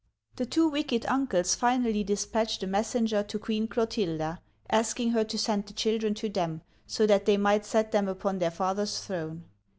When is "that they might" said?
7.05-7.65